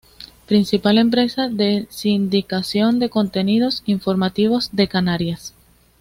[0.47, 5.53] Principal empresa de sindicación de contenidos informativos de Canarias.